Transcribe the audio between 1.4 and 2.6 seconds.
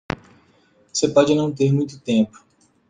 ter muito tempo.